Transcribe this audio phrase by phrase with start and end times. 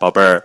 [0.00, 0.40] 宝贝儿，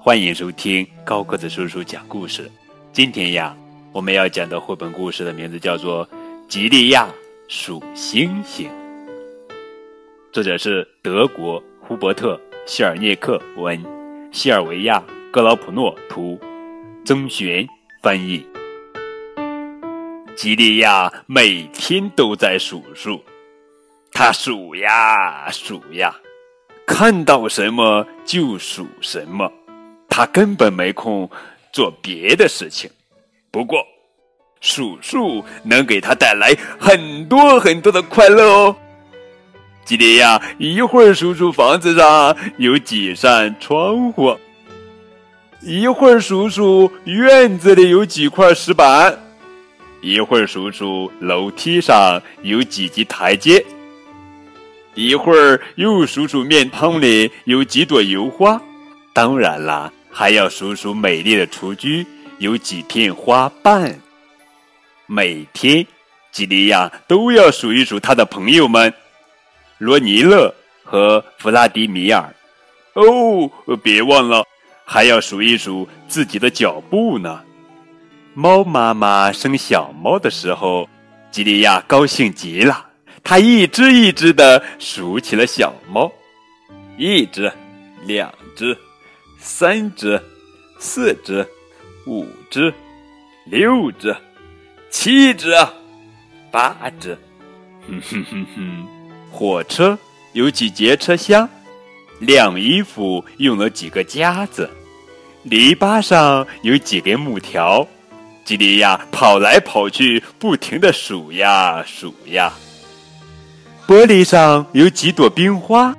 [0.00, 2.50] 欢迎收听高个子叔叔讲故事。
[2.92, 3.56] 今天呀，
[3.92, 6.04] 我们要讲的绘本故事的名字叫做
[6.48, 7.06] 《吉利亚
[7.46, 8.68] 数星星》，
[10.32, 12.34] 作者是德国胡伯特·
[12.66, 13.80] 希尔涅克文，
[14.32, 14.98] 西尔维亚·
[15.30, 16.36] 格劳普诺图，
[17.04, 17.64] 曾璇
[18.02, 18.44] 翻译。
[20.34, 23.22] 吉利亚每天都在数数，
[24.10, 26.12] 他数呀数呀，
[26.86, 29.52] 看到什么就数什么，
[30.08, 31.28] 他根本没空
[31.72, 32.88] 做别的事情。
[33.50, 33.84] 不过，
[34.60, 38.76] 数数能给他带来很多很多的快乐哦。
[39.84, 44.36] 吉利亚一会儿数数房子上有几扇窗户，
[45.60, 49.18] 一会儿数数院子里有几块石板。
[50.02, 53.64] 一会儿数数楼梯上有几级台阶，
[54.96, 58.58] 一会儿又数数面汤里有几朵油花，
[59.12, 62.04] 当然啦，还要数数美丽的雏菊
[62.38, 64.00] 有几片花瓣。
[65.06, 65.86] 每天，
[66.32, 68.92] 吉利亚都要数一数他的朋友们，
[69.76, 72.34] 罗尼勒和弗拉迪米尔。
[72.94, 73.50] 哦，
[73.82, 74.42] 别忘了，
[74.86, 77.42] 还要数一数自己的脚步呢。
[78.32, 80.88] 猫妈妈生小猫的时候，
[81.30, 82.85] 吉利亚高兴极了。
[83.28, 86.12] 他一只一只的数起了小猫，
[86.96, 87.52] 一只，
[88.04, 88.78] 两只，
[89.40, 90.22] 三只，
[90.78, 91.44] 四只，
[92.06, 92.72] 五只，
[93.46, 94.16] 六只，
[94.90, 95.52] 七只，
[96.52, 97.18] 八只。
[97.88, 98.86] 哼哼哼哼，
[99.32, 99.98] 火车
[100.32, 101.48] 有几节车厢？
[102.20, 104.70] 晾衣服用了几个夹子？
[105.42, 107.84] 篱笆上有几根木条？
[108.44, 112.52] 吉利亚跑来跑去，不停的数呀数呀。
[113.86, 115.96] 玻璃上有几朵冰花，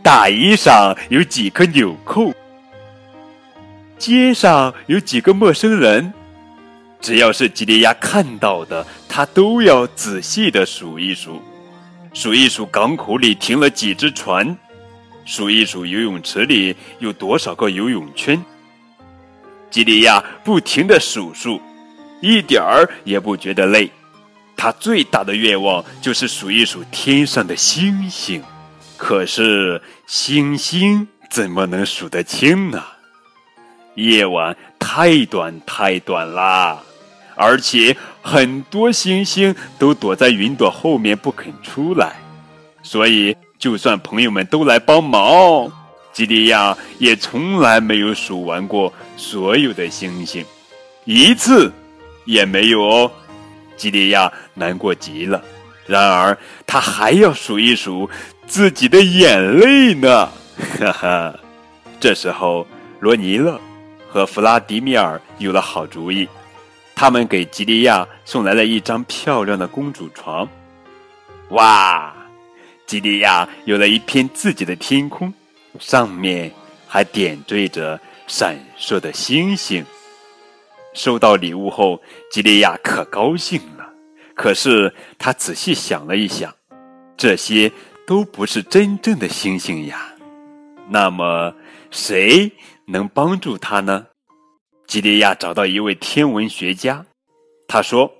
[0.00, 2.32] 大衣上有几颗纽扣，
[3.98, 6.12] 街上有几个陌生人。
[7.00, 11.42] 只要是吉利亚看到的，他都要仔细的数一数，
[12.14, 14.56] 数一数港口里停了几只船，
[15.24, 18.40] 数一数游泳池里有多少个游泳圈。
[19.68, 21.60] 吉利亚不停的数数，
[22.20, 23.90] 一点儿也不觉得累。
[24.56, 28.42] 他最大的愿望就是数一数天上的星星。
[28.96, 32.82] 可是星星怎么能数得清呢？
[33.94, 36.82] 夜晚太短太短啦，
[37.34, 42.16] 而且很多星星都躲在云朵后面不肯出来，
[42.82, 45.70] 所以就算朋友们都来帮忙。
[46.12, 50.42] 吉利亚也从来没有数完过所有的星星，
[51.04, 51.70] 一次
[52.24, 53.10] 也没有哦。
[53.76, 55.42] 吉利亚难过极了。
[55.86, 58.08] 然而，他还要数一数
[58.46, 60.28] 自己的眼泪呢。
[60.78, 61.34] 哈哈，
[62.00, 62.66] 这时候，
[63.00, 63.60] 罗尼勒
[64.08, 66.28] 和弗拉迪米尔有了好主意，
[66.94, 70.48] 他们给吉利亚送来了一张漂亮的公主床。
[71.50, 72.12] 哇，
[72.86, 75.32] 吉利亚有了一片自己的天空。
[75.78, 76.50] 上面
[76.88, 79.84] 还点缀着闪烁的星星。
[80.96, 83.86] 收到礼物后，吉利亚可高兴了。
[84.34, 86.52] 可是他仔细想了一想，
[87.18, 87.70] 这些
[88.06, 90.14] 都不是真正的星星呀。
[90.88, 91.54] 那么，
[91.90, 92.50] 谁
[92.86, 94.06] 能帮助他呢？
[94.86, 97.04] 吉利亚找到一位天文学家，
[97.68, 98.10] 他说：“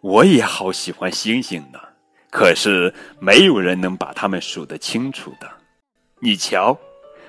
[0.00, 1.80] 我也好喜欢星星呢，
[2.30, 5.50] 可是没有人能把它们数得清楚的。”
[6.20, 6.78] 你瞧，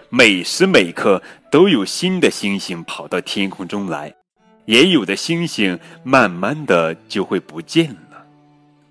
[0.09, 4.13] 每时每刻都有新的星星跑到天空中来，
[4.65, 8.25] 也有的星星慢慢的就会不见了。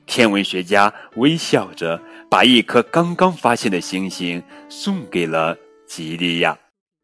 [0.07, 6.57] 天文学家微笑着把一颗刚刚发现的星星送给了吉利亚。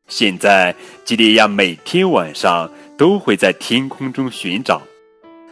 [0.08, 4.82] 现在，吉利亚每天晚上都会在天空中寻找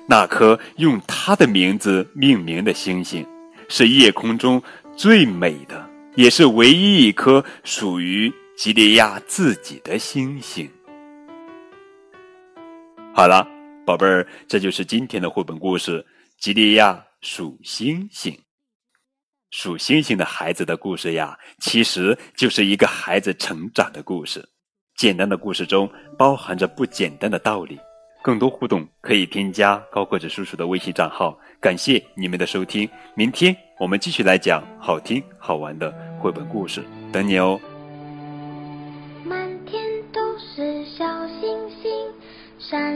[0.06, 3.24] 那颗用他的名字命名的星星，
[3.68, 4.62] 是夜空中
[4.96, 5.88] 最美的。
[6.16, 10.68] 也是唯一一颗属于吉利亚自己的星星。
[13.18, 13.44] 好了，
[13.84, 16.00] 宝贝儿，这就是今天的绘本故事
[16.38, 18.32] 《吉利亚数星星》。
[19.50, 24.48] 数星星的孩子的故事呀，其实就是一个孩子成长的故事。
[24.94, 27.76] 简单的故事中包含着不简单的道理。
[28.22, 31.36] 更多互动可以添加高个子叔叔的微信账号。
[31.60, 35.92] 感谢你们的收听，明天我们继续来讲好听好玩的。
[36.20, 37.60] 绘本故事，等你哦。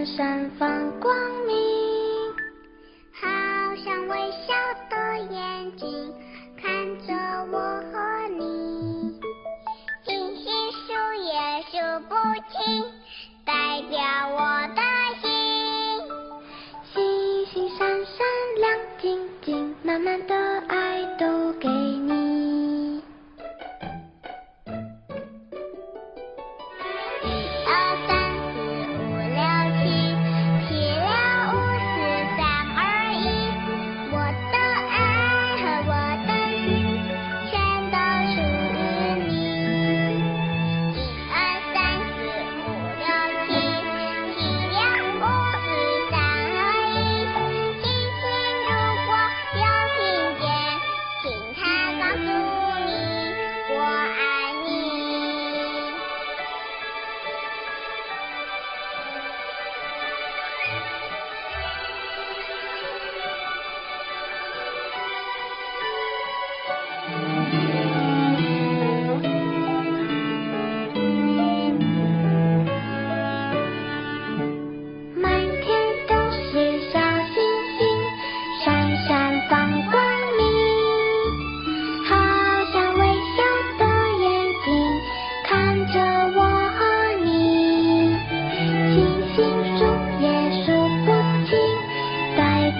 [0.04, 1.14] 闪放光
[1.46, 1.54] 明
[3.12, 3.28] 好
[3.84, 4.52] 像微笑
[4.90, 6.12] 的眼睛
[6.60, 7.14] 看着
[7.52, 7.58] 我
[7.92, 9.14] 和你
[10.04, 12.14] 星星数也数不
[12.50, 12.91] 清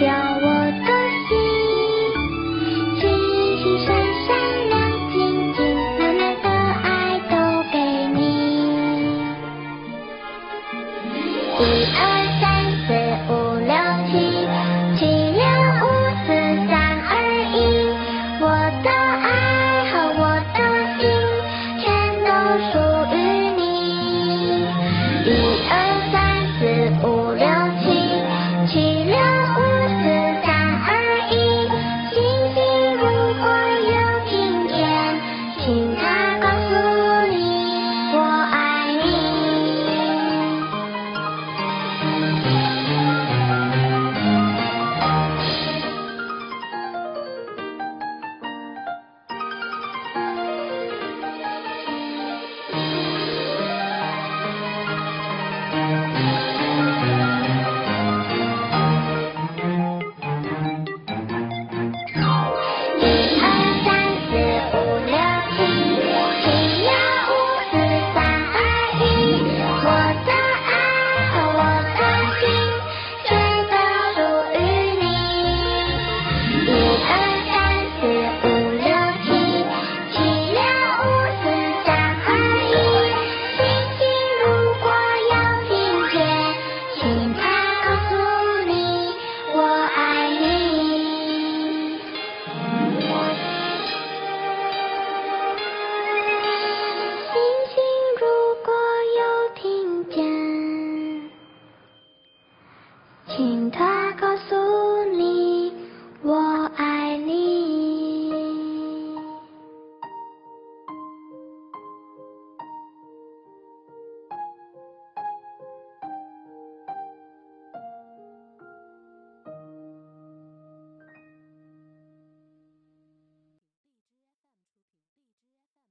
[0.04, 0.31] 我